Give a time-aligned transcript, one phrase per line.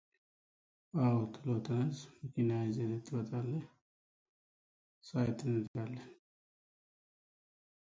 [0.95, 1.91] It later
[2.23, 3.67] became known as Epsom College.